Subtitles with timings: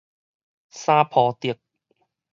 [0.71, 1.55] 三抱竹